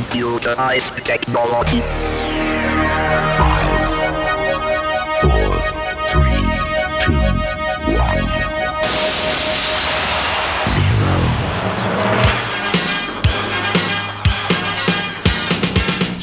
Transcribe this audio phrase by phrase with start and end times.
[0.00, 1.82] computerized technology.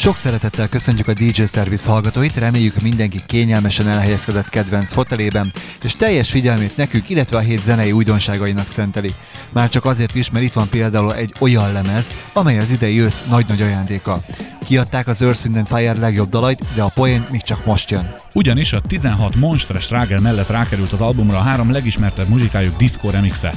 [0.08, 5.52] Sok szeretettel köszöntjük a DJ Service hallgatóit, reméljük mindenki kényelmesen elhelyezkedett kedvenc fotelében,
[5.84, 9.14] és teljes figyelmét nekünk, illetve a hét zenei újdonságainak szenteli.
[9.50, 13.24] Már csak azért is, mert itt van például egy olyan lemez, amely az idei ősz
[13.30, 14.22] nagy-nagy ajándéka.
[14.66, 18.16] Kiadták az Earth, Wind Fire legjobb dalait, de a poén még csak most jön.
[18.34, 23.54] Ugyanis a 16 monstres ráger mellett rákerült az albumra a három legismertebb muzsikájuk disco remixe.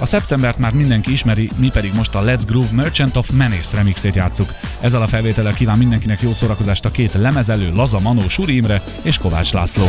[0.00, 4.14] A szeptembert már mindenki ismeri, mi pedig most a Let's Groove Merchant of Menace remixét
[4.14, 4.52] játszuk.
[4.80, 9.18] Ezzel a felvétellel kíván mindenkinek jó szórakozást a két lemezelő Laza Manó Suri Imre és
[9.18, 9.84] Kovács László.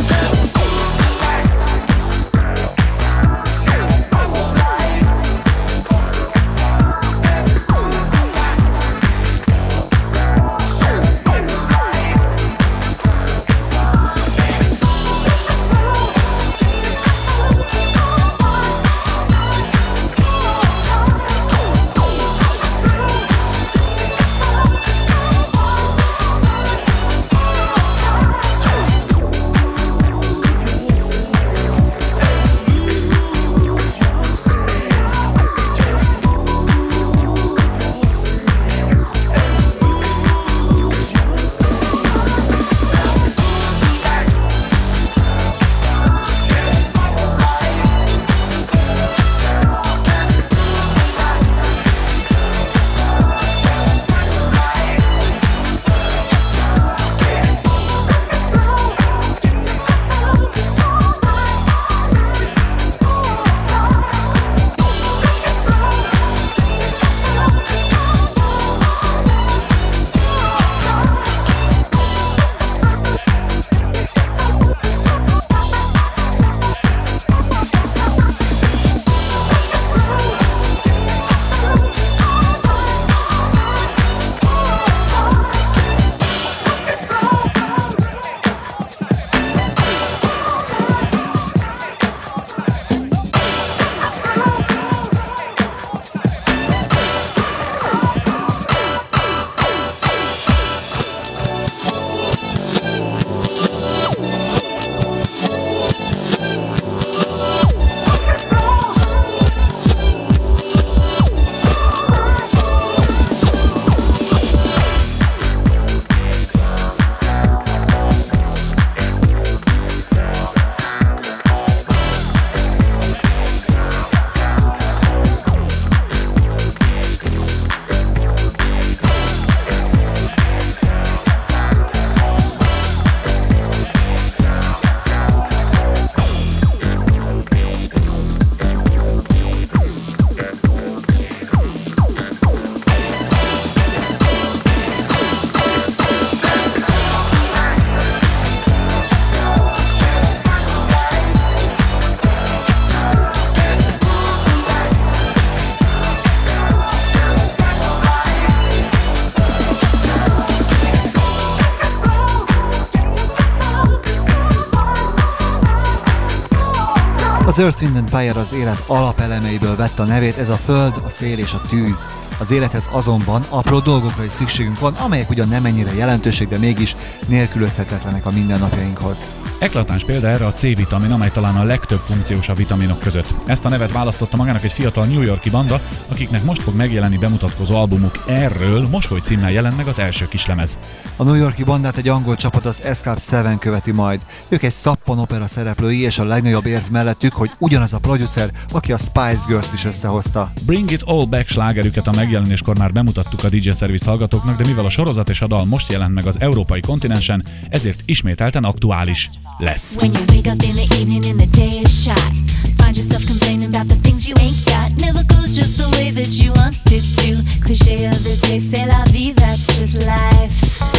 [167.56, 171.08] Az Earth, Wind and Fire az élet alapelemeiből vett a nevét, ez a föld, a
[171.08, 172.06] szél és a tűz.
[172.38, 176.96] Az élethez azonban apró dolgokra is szükségünk van, amelyek ugyan nem ennyire jelentőség, de mégis
[177.28, 179.18] nélkülözhetetlenek a mindennapjainkhoz.
[179.58, 183.34] Eklatáns példa erre a C-vitamin, amely talán a legtöbb funkciós a vitaminok között.
[183.46, 187.76] Ezt a nevet választotta magának egy fiatal New Yorki banda, akiknek most fog megjelenni bemutatkozó
[187.76, 190.78] albumuk Erről, Mosoly címmel jelent meg az első kislemez.
[191.18, 194.20] A New Yorki bandát egy angol csapat az Club 7 követi majd.
[194.48, 198.92] Ők egy szappan opera szereplői, és a legnagyobb érv mellettük, hogy ugyanaz a producer, aki
[198.92, 200.52] a Spice Girls-t is összehozta.
[200.66, 204.84] Bring It All Back slágerüket a megjelenéskor már bemutattuk a DJ Service hallgatóknak, de mivel
[204.84, 209.96] a sorozat és a dal most jelent meg az európai kontinensen, ezért ismételten aktuális lesz.
[209.96, 212.32] When you wake up in the evening and the day is shot,
[212.76, 215.00] find yourself complaining about the things you ain't got.
[215.00, 217.42] Never goes just the way that you want it to.
[217.64, 220.95] Cliche of the day, c'est la vie, that's just life.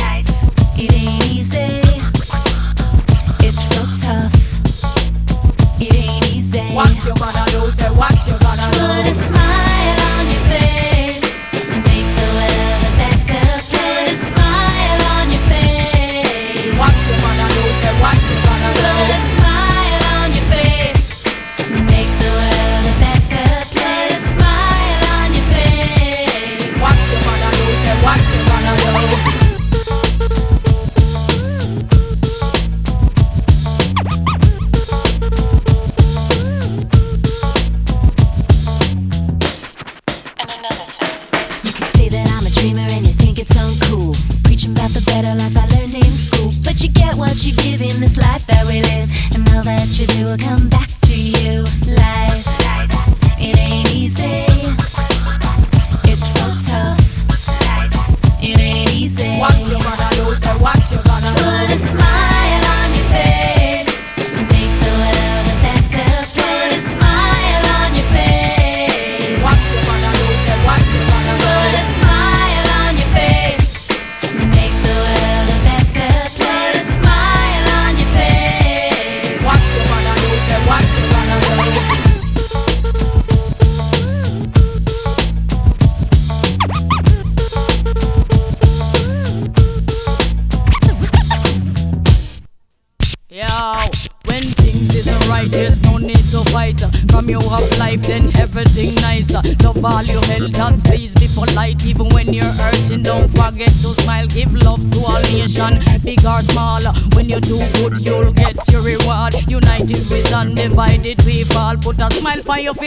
[0.79, 2.16] It ain't easy.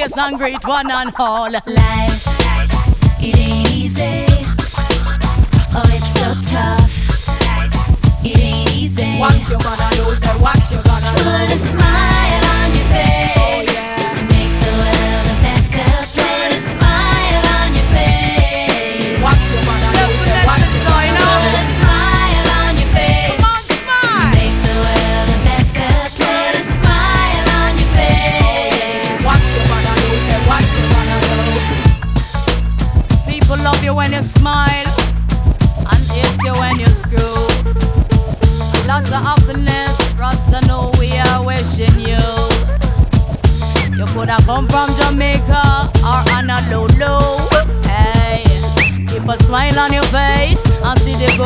[0.00, 0.50] praise hungry.
[0.52, 1.79] great one and all.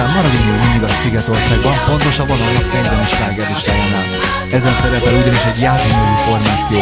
[0.00, 4.06] után maradjunk mindig a Szigetországban, pontosabban a nap 40 slágerlistájánál.
[4.52, 6.78] Ezen szerepel ugyanis egy Jázi nevű formáció.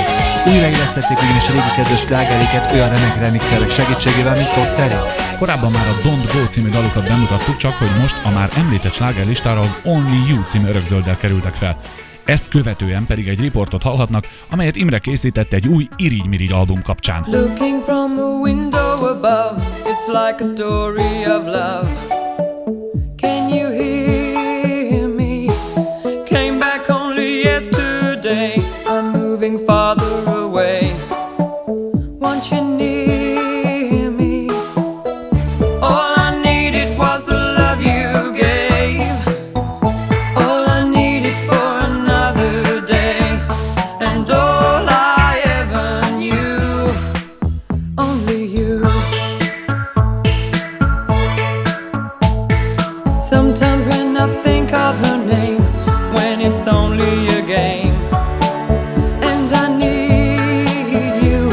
[0.52, 5.00] Újraélesztették ugyanis régi kedves slágeréket olyan remek remixerek segítségével, mint Top Terry.
[5.38, 9.60] Korábban már a Don't Go című dalukat bemutattuk, csak hogy most a már említett slágerlistára
[9.60, 11.76] az Only You című örökzölddel kerültek fel.
[12.24, 17.24] Ezt követően pedig egy riportot hallhatnak, amelyet Imre készített egy új Irigy-mirigy album kapcsán.
[17.26, 19.54] Looking from a window above,
[19.90, 22.17] it's like a story of love.
[53.28, 55.60] Sometimes when I think of her name,
[56.14, 57.92] when it's only a game,
[59.30, 61.50] and I need you.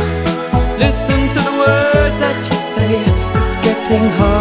[0.79, 2.93] Listen to the words that you say,
[3.41, 4.34] it's getting harder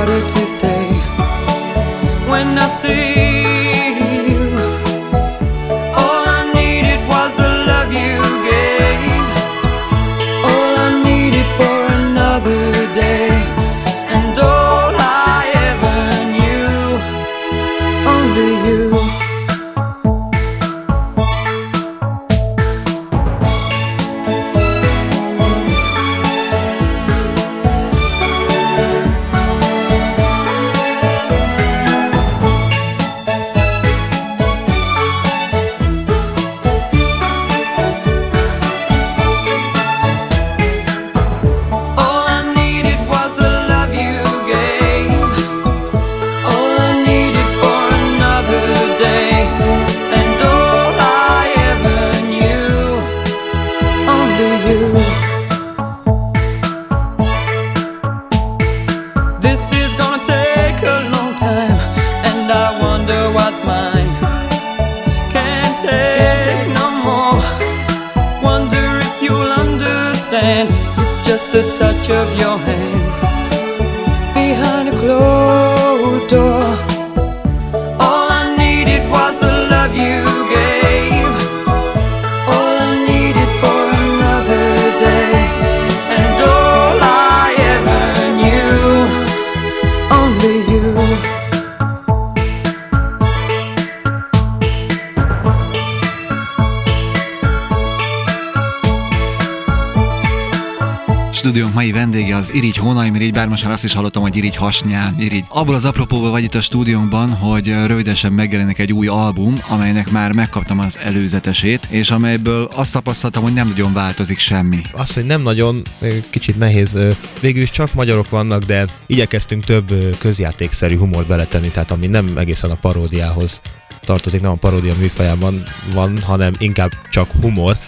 [103.25, 105.45] Irigy bár most már azt is hallottam, hogy Irigy Hasnyál Irigy.
[105.49, 110.33] Abból az apropóból vagy itt a stúdiónkban, hogy rövidesen megjelenik egy új album, amelynek már
[110.33, 114.81] megkaptam az előzetesét, és amelyből azt tapasztaltam, hogy nem nagyon változik semmi.
[114.93, 115.83] Az, hogy nem nagyon,
[116.31, 116.99] kicsit nehéz.
[117.41, 122.71] Végül is csak magyarok vannak, de igyekeztünk több közjátékszerű humort beletenni, tehát ami nem egészen
[122.71, 123.61] a paródiához
[124.05, 125.63] tartozik, nem a paródia műfajában
[125.93, 127.79] van, hanem inkább csak humor.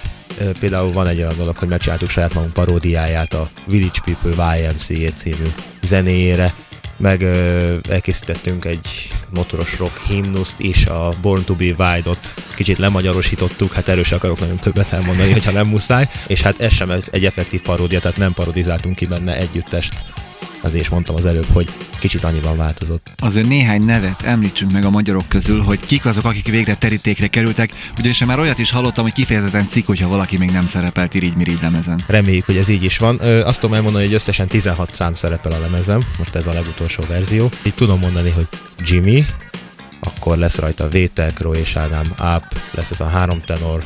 [0.61, 5.49] Például van egy olyan dolog, hogy megcsináltuk saját magunk paródiáját a Village People YMCA című
[5.83, 6.55] zenéjére,
[6.99, 12.35] meg ö, elkészítettünk egy motoros rock himnuszt is, a Born to be Wild-ot.
[12.55, 16.73] Kicsit lemagyarosítottuk, hát erről se akarok nagyon többet elmondani, hogyha nem muszáj, és hát ez
[16.73, 19.95] sem egy effektív paródia, tehát nem parodizáltunk ki benne együttest,
[20.67, 21.69] azért is mondtam az előbb, hogy
[21.99, 23.13] kicsit annyiban változott.
[23.17, 27.71] Azért néhány nevet említsünk meg a magyarok közül, hogy kik azok, akik végre terítékre kerültek,
[27.99, 32.05] ugyanis már olyat is hallottam, hogy kifejezetten cikk, hogyha valaki még nem szerepelt Irigy-mirigy lemezen.
[32.07, 33.19] Reméljük, hogy ez így is van.
[33.21, 37.03] Ö, azt tudom elmondani, hogy összesen 16 szám szerepel a lemezem, most ez a legutolsó
[37.09, 37.51] verzió.
[37.67, 39.25] Így tudom mondani, hogy Jimmy,
[40.01, 43.85] akkor lesz rajta Vétel, Crow és Ádám Up, lesz ez a három tenor,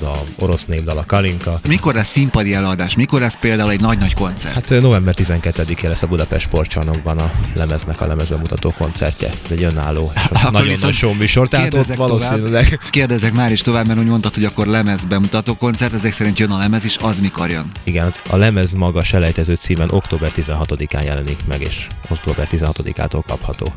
[0.00, 1.60] ez a orosz népdal, a Kalinka.
[1.68, 2.94] Mikor lesz színpadi előadás?
[2.94, 4.54] Mikor lesz például egy nagy-nagy koncert?
[4.54, 9.28] Hát november 12-én lesz a Budapest Sportcsarnokban a lemeznek a lemezbemutató koncertje.
[9.28, 10.20] Ez egy önálló, és
[10.50, 14.34] nagyon nagy show műsor, tehát ott valószínűleg Tovább, kérdezek már is tovább, mert úgy mondtad,
[14.34, 17.70] hogy akkor lemez bemutató koncert, ezek szerint jön a lemez is, az mikor jön?
[17.82, 23.72] Igen, a lemez maga selejtező címen október 16-án jelenik meg, és október 16-ától kapható.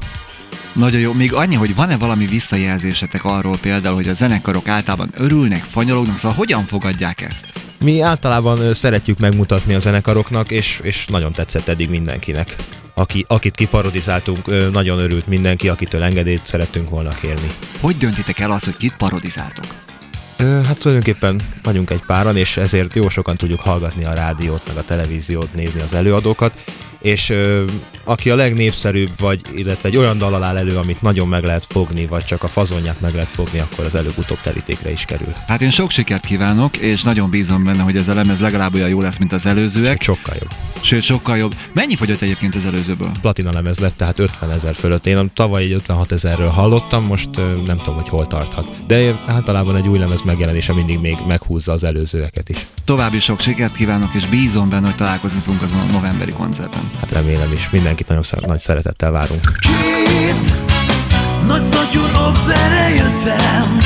[0.78, 1.14] Nagyon jó.
[1.14, 6.38] Még annyi, hogy van-e valami visszajelzésetek arról például, hogy a zenekarok általában örülnek, fanyalognak, szóval
[6.38, 7.46] hogyan fogadják ezt?
[7.84, 12.56] Mi általában szeretjük megmutatni a zenekaroknak, és, és nagyon tetszett eddig mindenkinek.
[12.94, 17.48] Aki, akit kiparodizáltunk, nagyon örült mindenki, akitől engedélyt szerettünk volna kérni.
[17.80, 19.66] Hogy döntitek el azt, hogy kit parodizáltok?
[20.38, 24.86] Hát tulajdonképpen vagyunk egy páran, és ezért jó sokan tudjuk hallgatni a rádiót, meg a
[24.86, 26.64] televíziót, nézni az előadókat,
[27.08, 27.64] és ö,
[28.04, 32.06] aki a legnépszerűbb, vagy illetve egy olyan dallal áll elő, amit nagyon meg lehet fogni,
[32.06, 35.34] vagy csak a fazonját meg lehet fogni, akkor az előbb-utóbb terítékre is kerül.
[35.48, 38.90] Hát én sok sikert kívánok, és nagyon bízom benne, hogy ez a lemez legalább olyan
[38.90, 40.50] jó lesz, mint az előzőek, Sokkal jobb.
[40.82, 41.56] sőt sokkal jobb.
[41.74, 43.12] Mennyi fogyott egyébként az előzőből?
[43.22, 45.06] Platina lemez lett, tehát 50 ezer fölött.
[45.06, 48.86] Én tavaly egy 56 ezerről hallottam, most ö, nem tudom, hogy hol tarthat.
[48.88, 52.58] De általában egy új lemez megjelenése mindig még meghúzza az előzőeket is.
[52.86, 56.90] További sok sikert kívánok, és bízom benne, hogy találkozni fogunk azon a novemberi koncerten.
[57.00, 57.70] Hát remélem is.
[57.70, 59.42] Mindenkit nagyon szer- nagy szeretettel várunk.
[59.60, 60.54] Két
[61.48, 63.78] nagy szatyú robzerre jöttem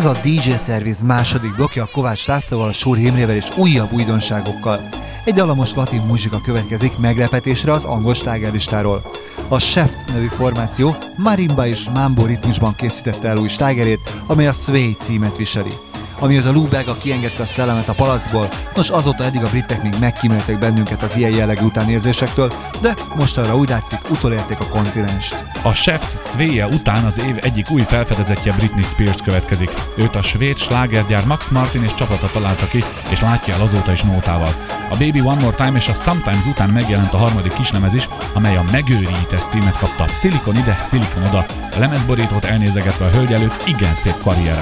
[0.00, 4.88] Ez a DJ Service második blokja a Kovács Lászlóval, a Súr Imrével és újabb újdonságokkal.
[5.24, 9.02] Egy dalamos latin muzsika következik meglepetésre az angol slágerlistáról.
[9.48, 14.96] A Chef nevű formáció marimba és mambo ritmusban készítette el új slágerét, amely a Sway
[15.00, 15.89] címet viseli.
[16.22, 20.58] Amióta Lou Bega kiengedte a szellemet a palacból, nos azóta eddig a britek még megkíméltek
[20.58, 25.44] bennünket az ilyen jellegű utánérzésektől, de mostanra úgy látszik utolérték a kontinenst.
[25.62, 29.70] A Shaft Svea után az év egyik új felfedezetje Britney Spears következik.
[29.96, 34.02] Őt a svéd slágergyár Max Martin és csapata találta ki, és látja el azóta is
[34.02, 34.54] nótával.
[34.90, 38.56] A Baby One More Time és a Sometimes után megjelent a harmadik kislemez is, amely
[38.56, 40.06] a Megőrítesz címet kapta.
[40.14, 41.44] Szilikon ide, szilikon oda.
[41.74, 44.58] A lemezborítót elnézegetve a hölgy előtt igen szép karrier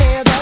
[0.00, 0.39] Maradva a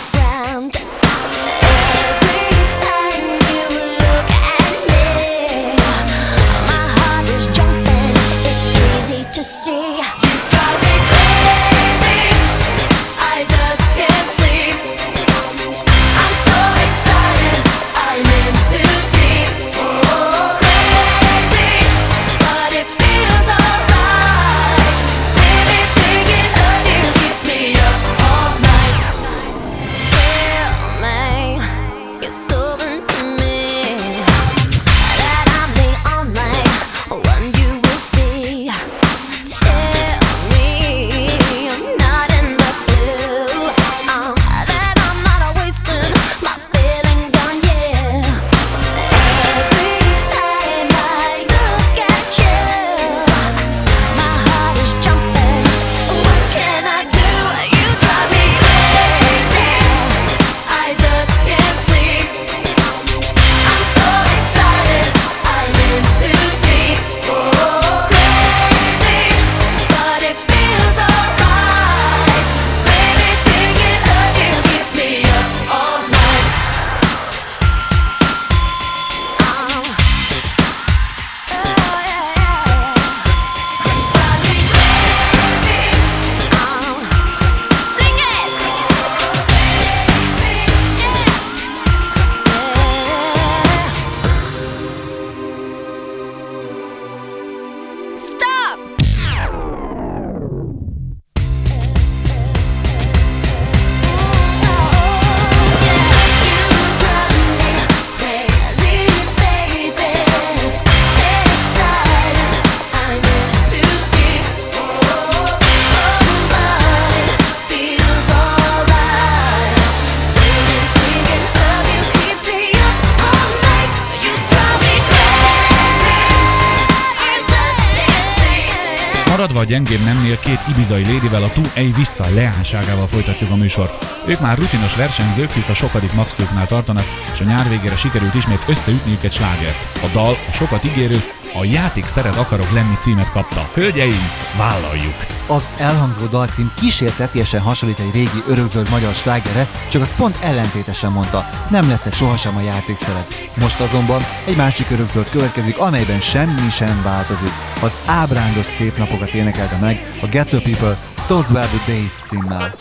[131.58, 134.22] 2A vissza leányságával folytatjuk a műsort.
[134.26, 138.64] Ők már rutinos versenyzők, hisz a sokadik maximumnál tartanak, és a nyár végére sikerült ismét
[138.68, 140.02] összeütniük egy slágert.
[140.02, 141.22] A dal a sokat ígérő,
[141.54, 143.70] a játék szeret akarok lenni címet kapta.
[143.74, 145.26] Hölgyeim, vállaljuk!
[145.46, 151.48] Az elhangzó dalcím kísértetiesen hasonlít egy régi örökzöld magyar slágere, csak az pont ellentétesen mondta,
[151.70, 153.50] nem leszek sohasem a játékszeret.
[153.60, 157.52] Most azonban egy másik örökzöld következik, amelyben semmi sem változik.
[157.82, 162.72] Az ábrándos szép napokat énekelte meg a Ghetto People Those Were The Days címmel.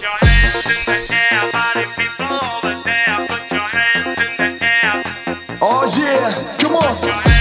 [5.62, 7.37] Oh yeah, come on.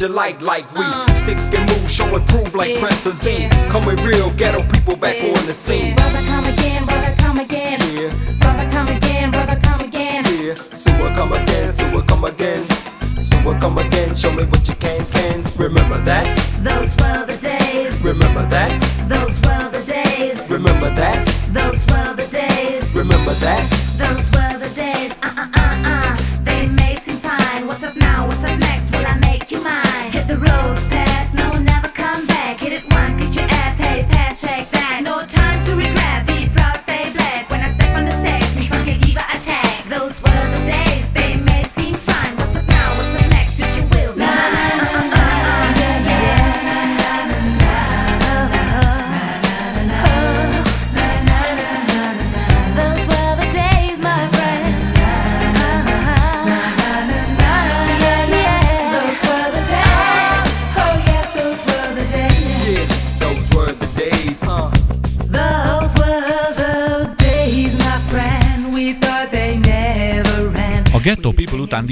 [0.00, 0.46] you like, uh.
[0.46, 3.50] like we uh, stick and move, show and prove like yeah, Prince Azim.
[3.50, 3.86] Yeah.
[3.86, 5.94] with real, ghetto people back yeah, on the scene.
[5.94, 7.78] Brother, come again, brother, come again.
[7.92, 8.10] Yeah.
[8.38, 10.24] Brother, come again, brother, come again.
[10.40, 10.54] Yeah.
[10.54, 12.64] So we come again, so we come again.
[13.20, 14.74] So we come again, show me what you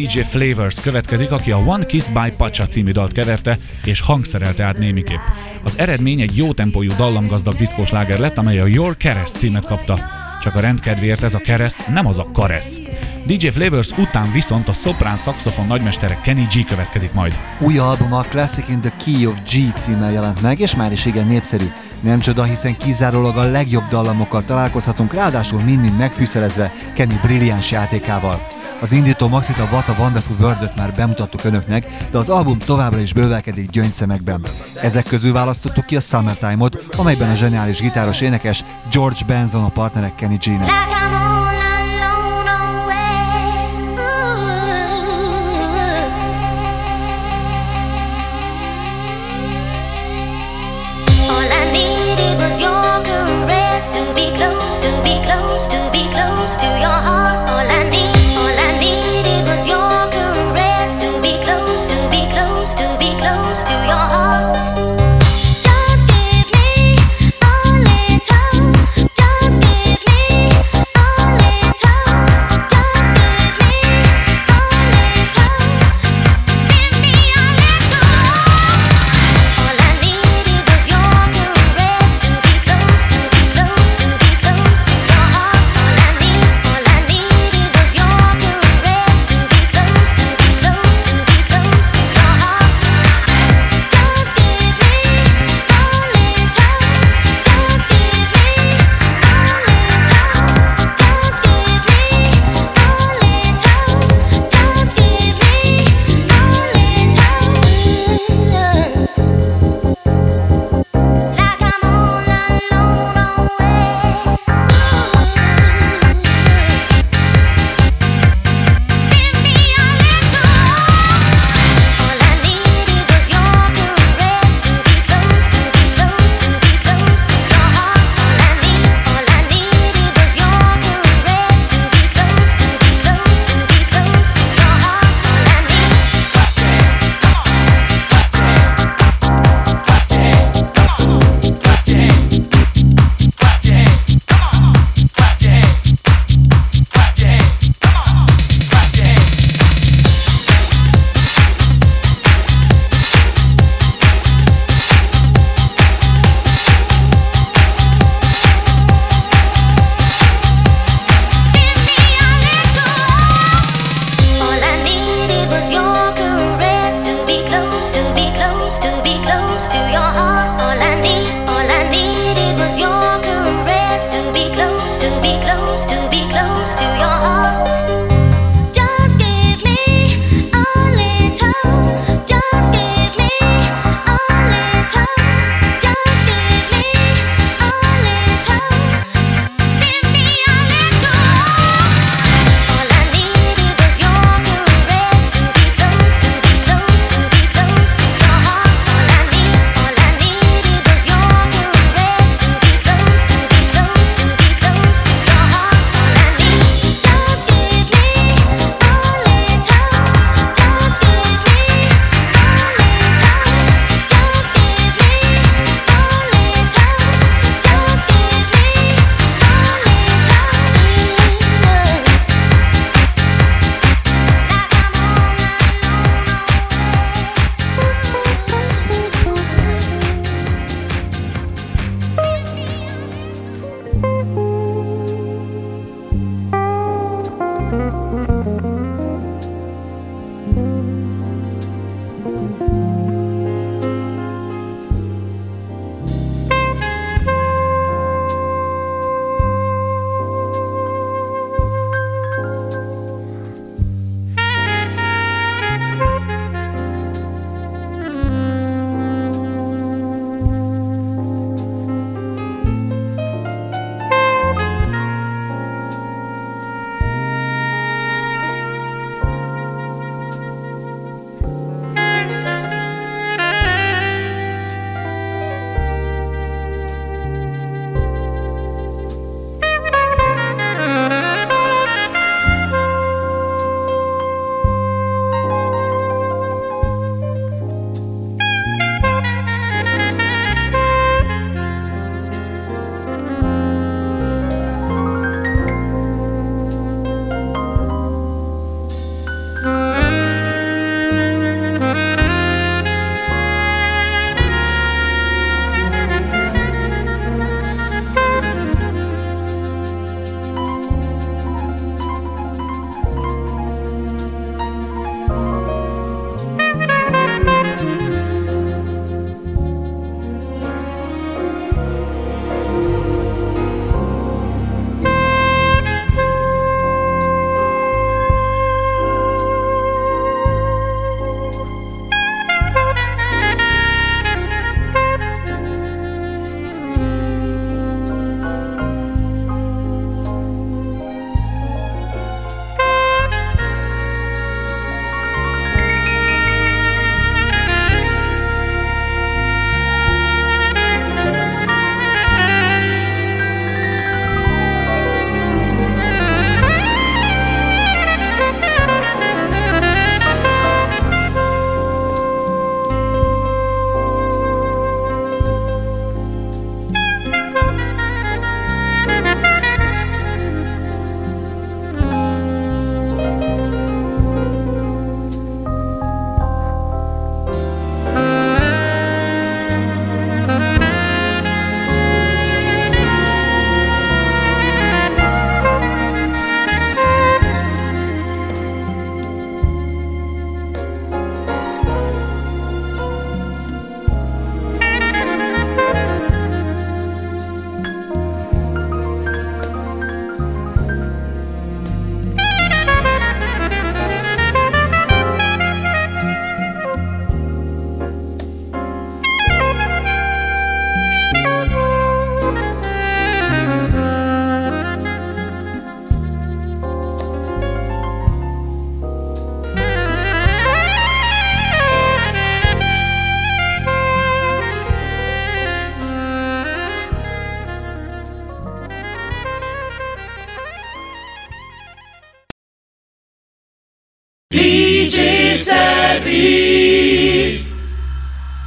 [0.09, 4.79] DJ Flavors következik, aki a One Kiss by Pacha című dalt keverte és hangszerelte át
[4.79, 5.21] némiképp.
[5.63, 9.99] Az eredmény egy jó tempójú dallamgazdag diszkós láger lett, amely a Your Keres címet kapta.
[10.43, 12.81] Csak a rendkedvéért ez a keresz, nem az a karesz.
[13.27, 17.39] DJ Flavors után viszont a szoprán szaxofon nagymestere Kenny G következik majd.
[17.59, 21.07] Új albuma a Classic in the Key of G címmel jelent meg, és már is
[21.07, 21.67] igen népszerű.
[22.01, 28.58] Nem csoda, hiszen kizárólag a legjobb dallamokkal találkozhatunk, ráadásul mind-mind megfűszerezve Kenny brilliáns játékával.
[28.81, 33.13] Az indító maxit, a Vata Wonderful world már bemutattuk önöknek, de az album továbbra is
[33.13, 34.47] bővelkedik gyöngyszemekben.
[34.83, 40.15] Ezek közül választottuk ki a Summertime-ot, amelyben a zseniális gitáros énekes George Benson a partnerek
[40.15, 40.98] Kenny G-nek.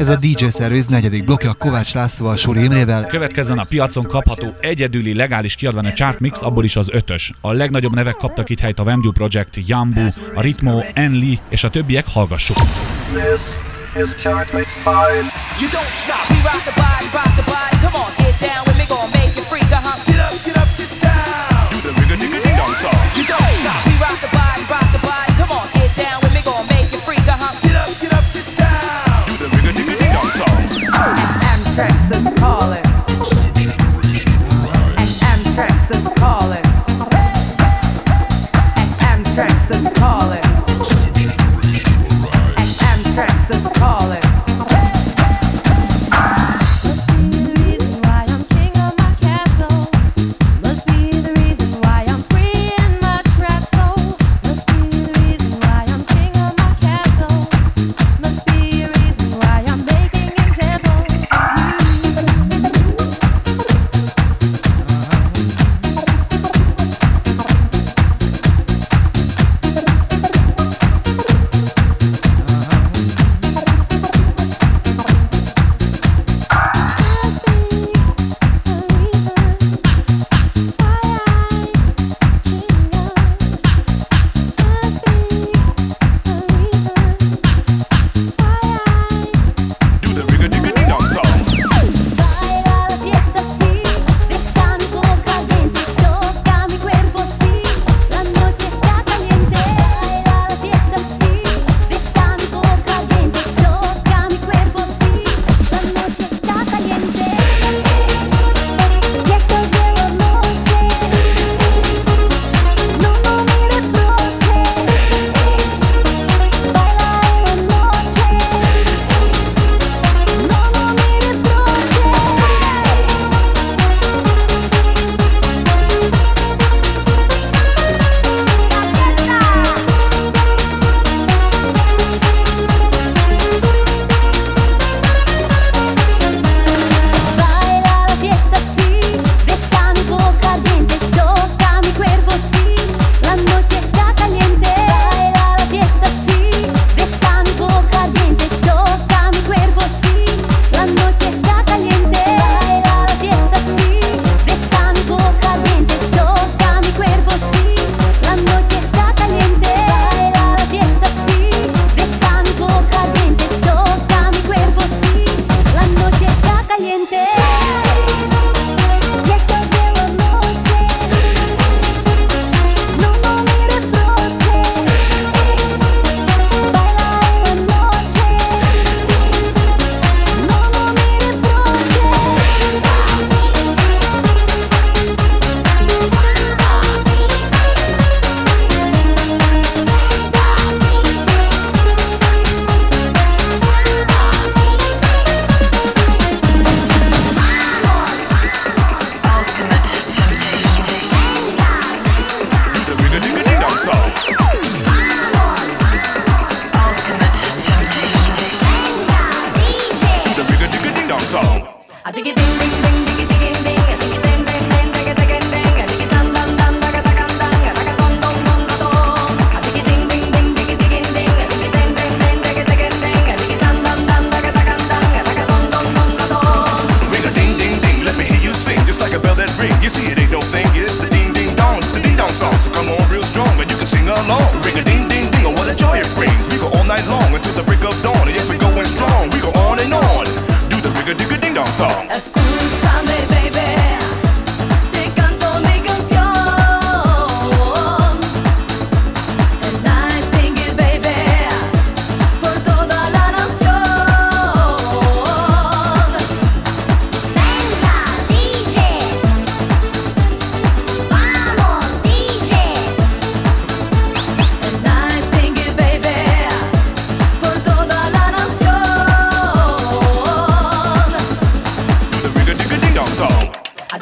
[0.01, 3.05] Ez a DJ Service negyedik blokkja a Kovács Lászlóval, Sori Imrével.
[3.05, 7.31] Következzen a piacon kapható egyedüli legális kiadvány a Chart Mix, abból is az ötös.
[7.41, 11.69] A legnagyobb nevek kaptak itt helyt a Vemdu Project, Jambu, a Ritmo, Enli és a
[11.69, 12.57] többiek hallgassuk.
[13.13, 13.41] This
[14.03, 14.95] is Chart Mix 5.
[15.59, 18.20] You don't stop, we rock the body, rock the body, come on.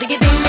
[0.10, 0.49] give me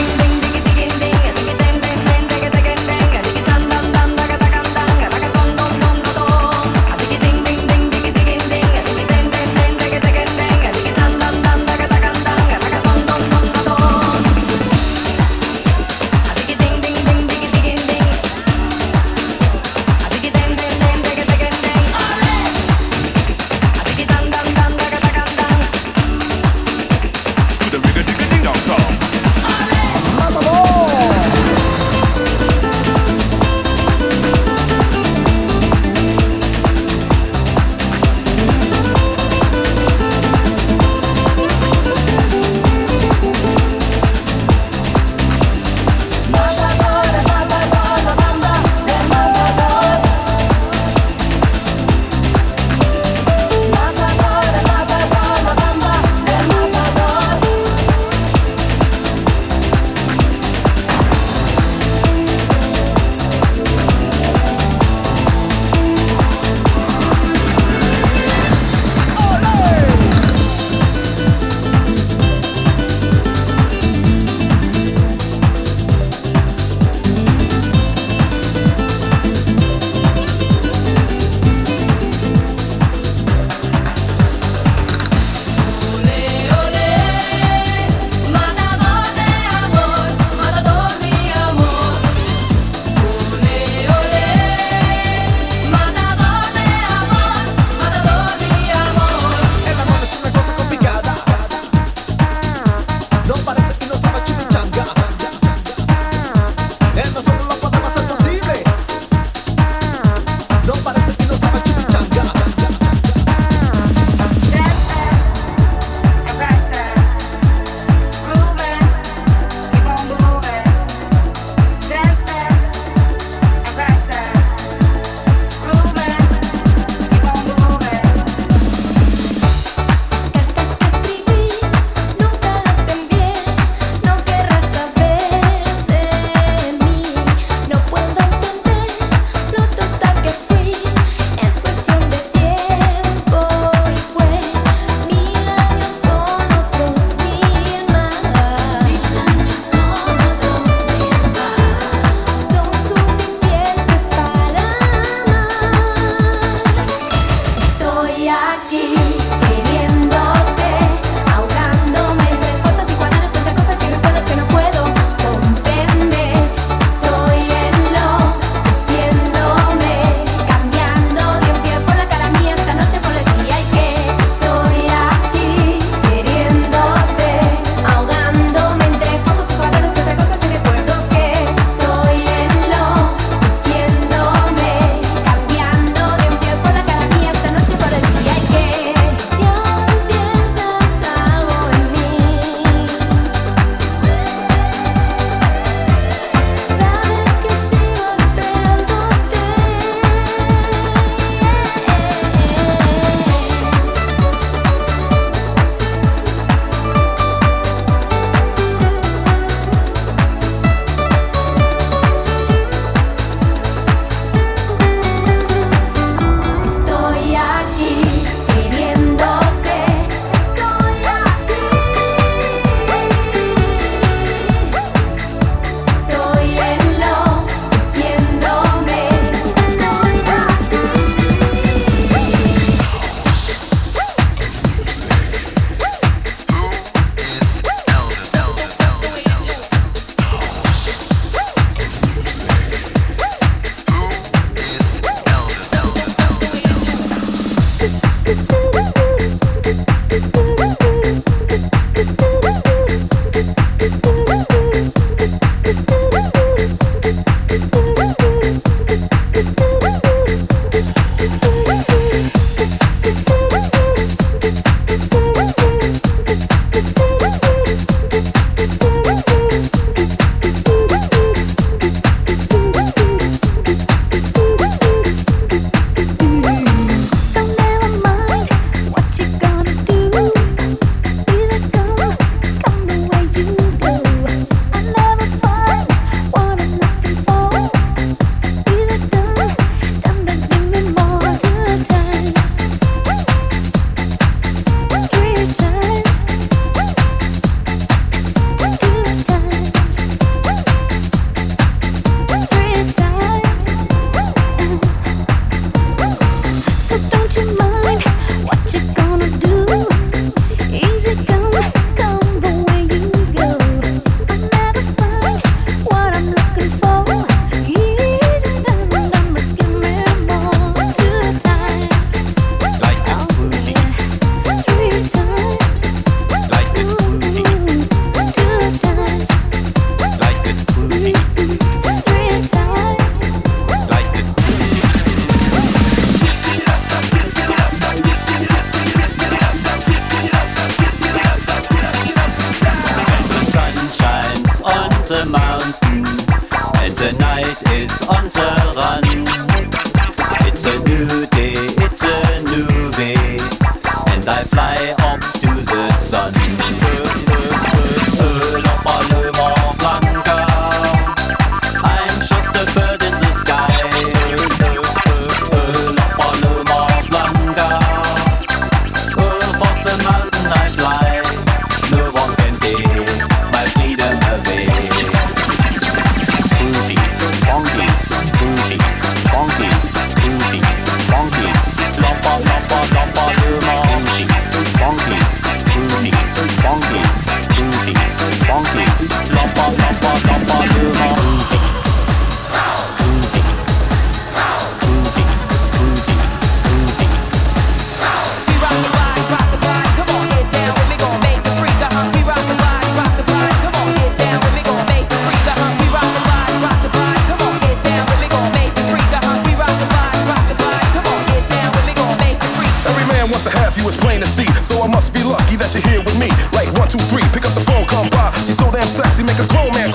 [413.76, 414.48] you is plain to see.
[414.62, 416.30] So I must be lucky that you're here with me.
[416.56, 418.32] Like one, two, three, pick up the phone, come by.
[418.46, 419.89] She's so damn sexy, make a grown man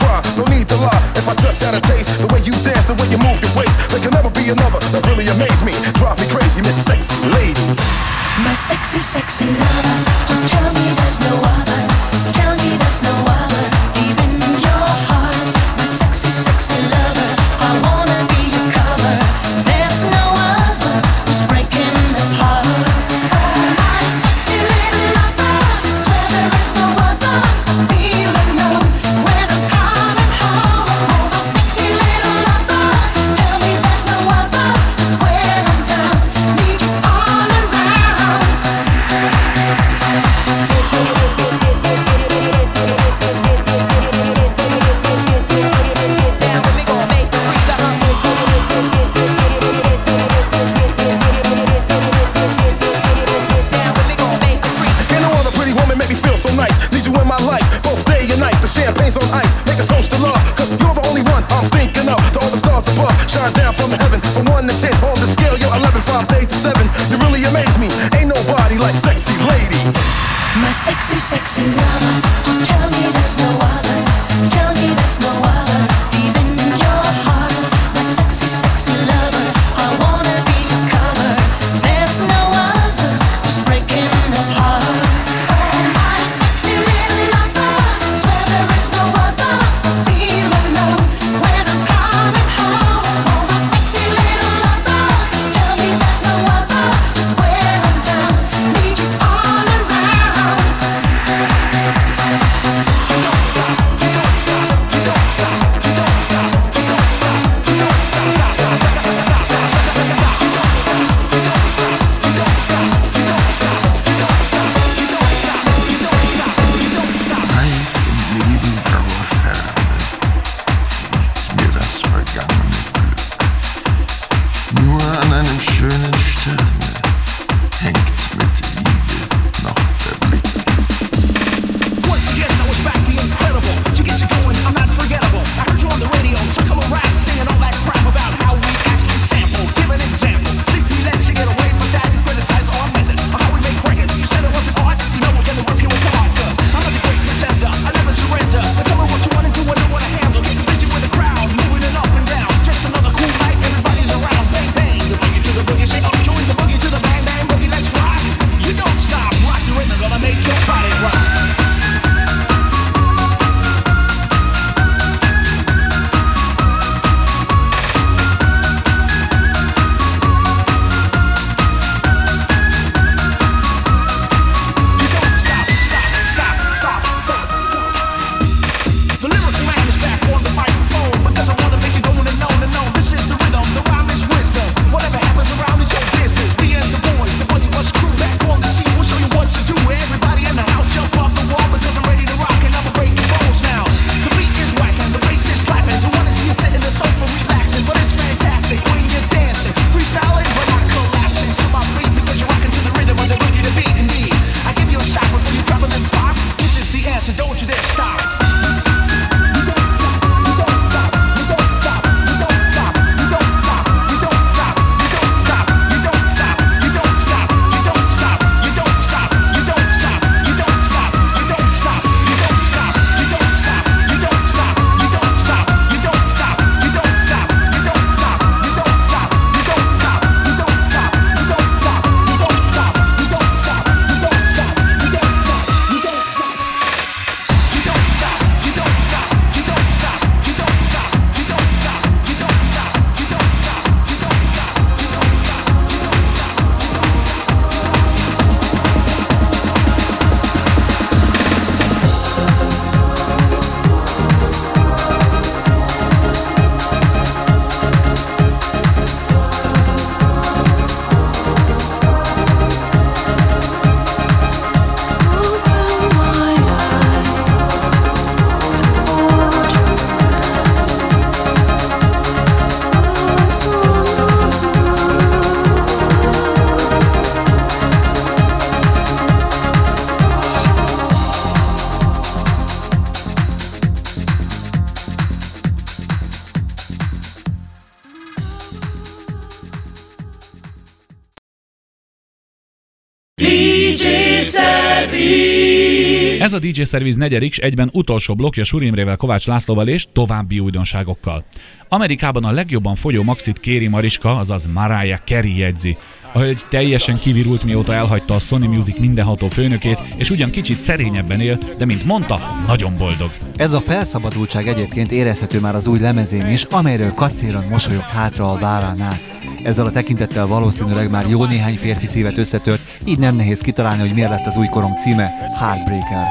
[296.56, 301.44] a DJ Service negyedik, s egyben utolsó blokja Surimrével, Kovács Lászlóval és további újdonságokkal.
[301.90, 305.98] Amerikában a legjobban folyó maxit Kéri Mariska, azaz Mariah Carey jegyzi.
[306.36, 311.40] A hölgy teljesen kivirult, mióta elhagyta a Sony Music mindenható főnökét, és ugyan kicsit szerényebben
[311.40, 313.32] él, de mint mondta, nagyon boldog.
[313.58, 318.58] Ez a felszabadultság egyébként érezhető már az új lemezén is, amelyről kacéran mosolyog hátra a
[318.58, 319.22] vállán át.
[319.64, 324.14] Ezzel a tekintettel valószínűleg már jó néhány férfi szívet összetört, így nem nehéz kitalálni, hogy
[324.14, 326.28] miért lett az új korong címe Heartbreaker.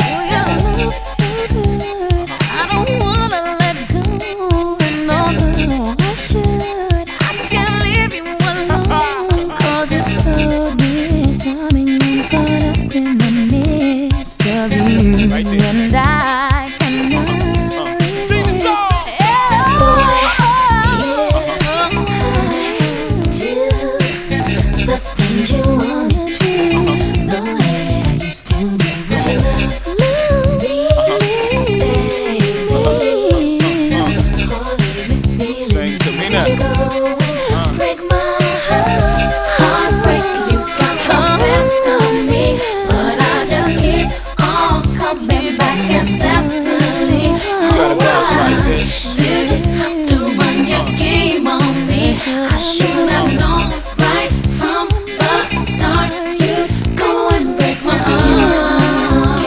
[45.29, 47.39] Coming back incessantly.
[47.77, 49.15] gotta bounce like this.
[49.17, 52.17] Did you have to run your game on me?
[52.27, 56.11] I should have known right from the start.
[56.41, 59.41] You'd go and break my heart.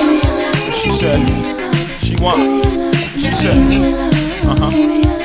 [0.83, 1.21] She said,
[2.03, 2.63] she want.
[3.17, 3.55] She said,
[4.47, 5.16] uh huh.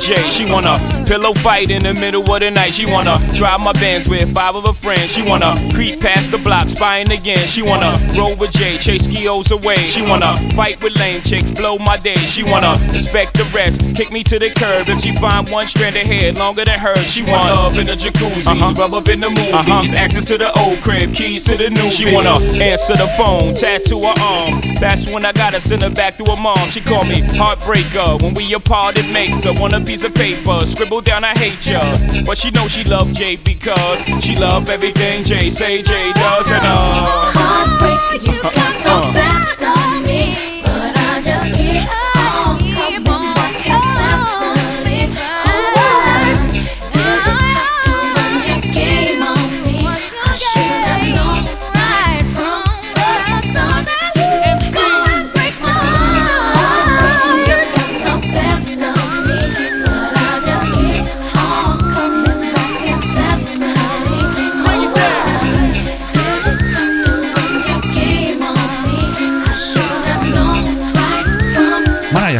[0.00, 0.16] J.
[0.30, 2.72] She wanna pillow fight in the middle of the night.
[2.72, 5.10] She wanna drive my Benz with five of her friends.
[5.10, 7.44] She wanna creep past the block, spying again.
[7.48, 9.74] She wanna roll with Jay, chase skios away.
[9.90, 12.14] She wanna fight with lame chicks, blow my day.
[12.14, 14.86] She wanna respect the rest, kick me to the curb.
[14.88, 17.62] If she find one strand of hair longer than hers, she wanna uh-huh.
[17.62, 18.74] love in the jacuzzi, uh-huh.
[18.78, 19.82] rub up in the movies, uh-huh.
[19.96, 21.90] access to the old crib, keys to the new.
[21.90, 24.60] She wanna answer the phone, tattoo her arm.
[24.78, 26.70] That's when I gotta send her back to her mom.
[26.70, 28.22] She call me heartbreaker.
[28.22, 30.64] When we apart, it makes her want a piece of paper.
[30.66, 31.80] Scribble down, I hate ya.
[32.24, 36.64] But she know she love Jay because she love everything Jay say Jay does and
[36.64, 37.32] uh.
[37.34, 39.12] Heartbreak, you got the uh, uh, uh.
[39.12, 39.79] best of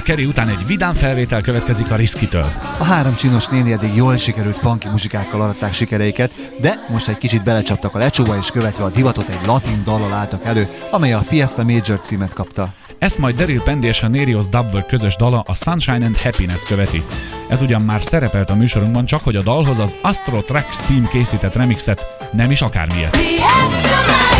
[0.01, 2.53] Mariah Carey után egy vidám felvétel következik a Risky-től.
[2.79, 7.45] A három csinos néni eddig jól sikerült funky muzsikákkal aratták sikereiket, de most egy kicsit
[7.45, 11.65] belecsaptak a lecsóba, és követve a divatot egy latin dallal álltak elő, amely a Fiesta
[11.65, 12.73] Major címet kapta.
[12.99, 17.03] Ezt majd Daryl Pendy és a Nerios Dubwork közös dala a Sunshine and Happiness követi.
[17.49, 21.55] Ez ugyan már szerepelt a műsorunkban, csak hogy a dalhoz az Astro Tracks Team készített
[21.55, 23.17] remixet, nem is akármilyet.
[23.17, 24.40] Fiesta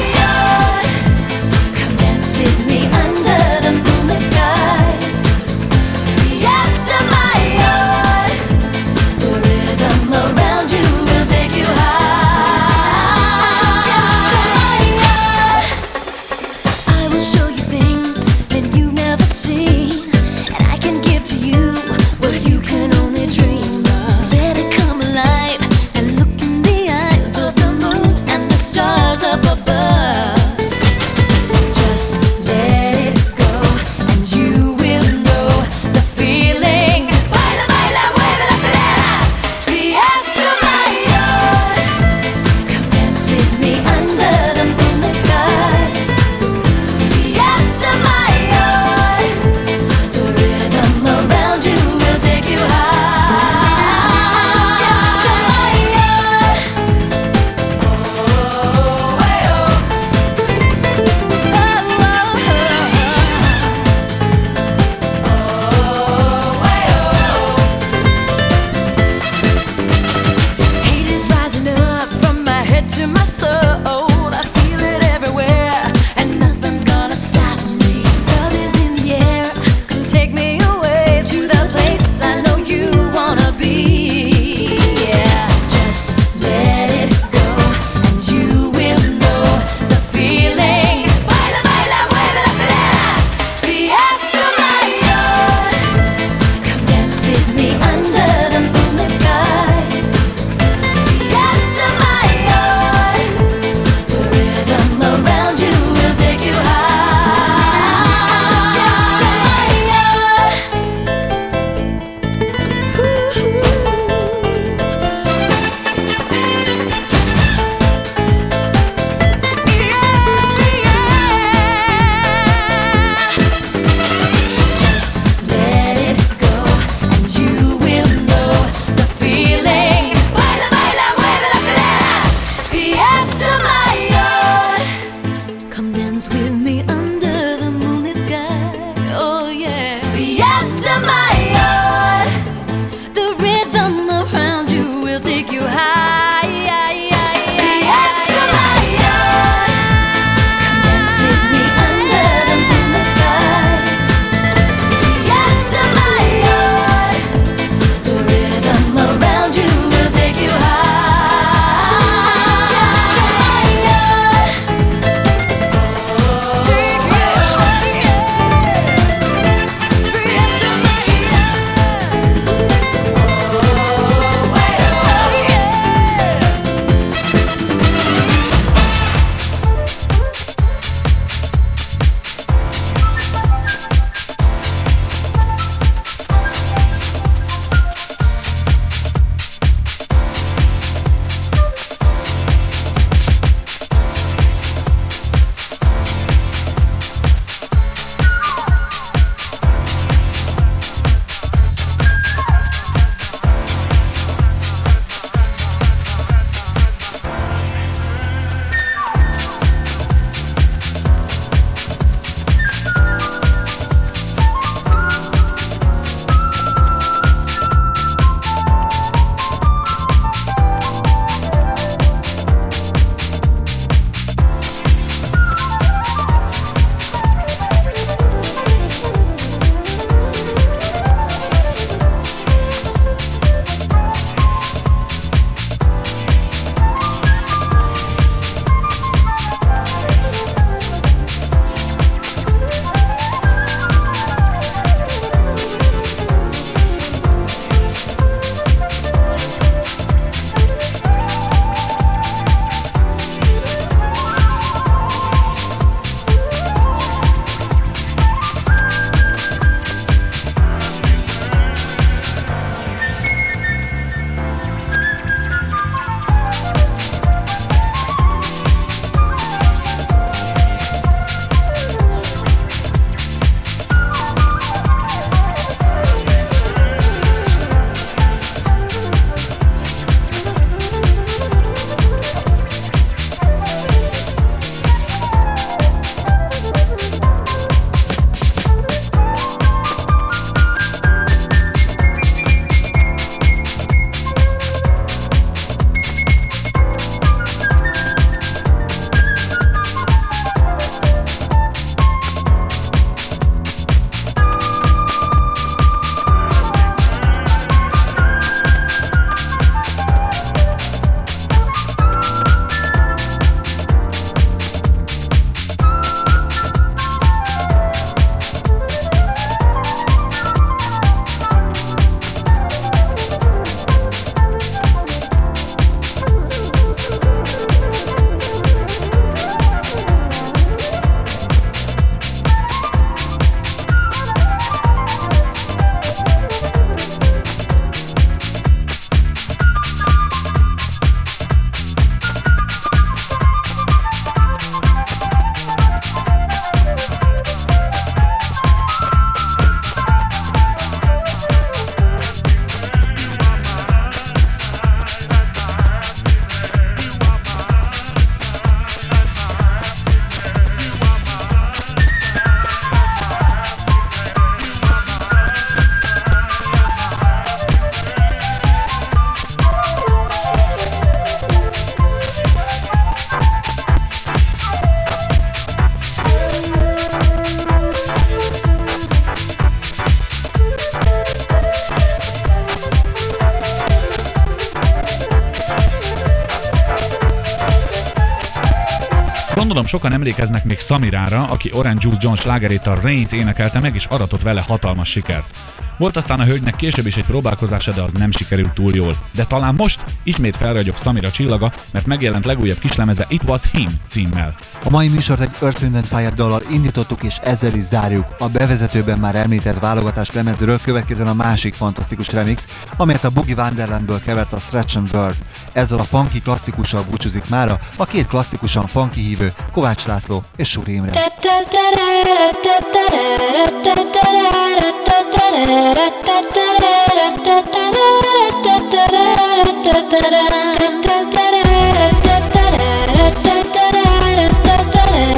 [389.91, 394.43] sokan emlékeznek még Samirára, aki Orange Juice John slágerét a Rain-t énekelte meg, és aratott
[394.43, 395.59] vele hatalmas sikert.
[395.97, 399.17] Volt aztán a hölgynek később is egy próbálkozása, de az nem sikerült túl jól.
[399.35, 404.55] De talán most ismét felragyog Samira csillaga, mert megjelent legújabb kislemeze It Was Him címmel.
[404.85, 408.27] A mai műsort egy Earth, Wind and Fire dallal indítottuk, és ezzel is zárjuk.
[408.39, 412.65] A bevezetőben már említett válogatás lemezről következzen a másik fantasztikus remix,
[412.97, 415.39] amelyet a Boogie Wonderlandből kevert a Stretch and Verve.
[415.73, 420.93] Ezzel a funky klasszikussal búcsúzik mára a két klasszikusan funky hívő Kovács László és Suri
[420.93, 421.13] Imre.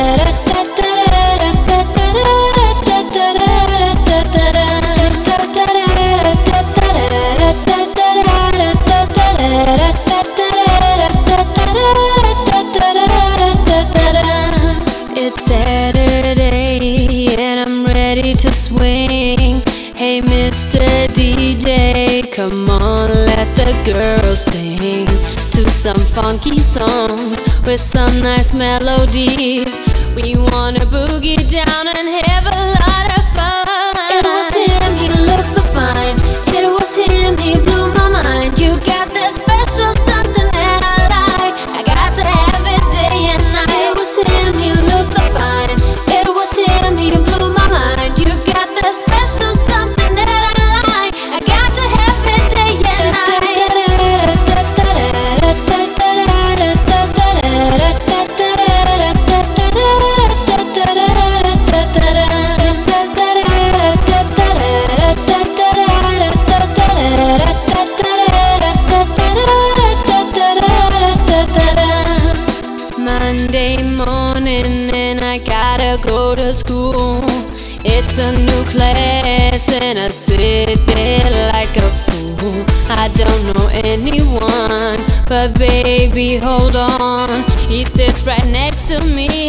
[0.04, 0.31] It's
[23.72, 25.06] the girls sing
[25.52, 29.72] to some funky songs with some nice melodies.
[30.20, 33.11] We wanna boogie down and have a lot of
[85.48, 87.42] baby, hold on.
[87.66, 89.41] He sits right next to me